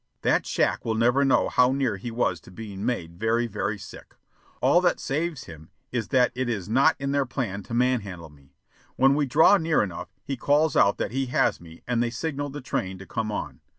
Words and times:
That 0.23 0.47
shack 0.47 0.83
will 0.83 0.95
never 0.95 1.23
know 1.23 1.47
how 1.47 1.73
near 1.73 1.97
he 1.97 2.09
was 2.09 2.39
to 2.39 2.49
being 2.51 2.83
made 2.83 3.19
very, 3.19 3.45
very 3.45 3.77
sick. 3.77 4.15
All 4.59 4.81
that 4.81 4.99
saves 4.99 5.43
him 5.43 5.69
is 5.91 6.07
that 6.07 6.31
it 6.33 6.49
is 6.49 6.67
not 6.67 6.95
in 6.97 7.11
their 7.11 7.27
plan 7.27 7.61
to 7.61 7.75
man 7.75 8.01
handle 8.01 8.31
me. 8.31 8.55
When 8.95 9.13
we 9.13 9.27
draw 9.27 9.57
near 9.57 9.83
enough, 9.83 10.09
he 10.23 10.35
calls 10.35 10.75
out 10.75 10.97
that 10.97 11.11
he 11.11 11.27
has 11.27 11.61
me, 11.61 11.83
and 11.87 12.01
they 12.01 12.09
signal 12.09 12.49
the 12.49 12.61
train 12.61 12.97
to 12.97 13.05
come 13.05 13.31
on. 13.31 13.59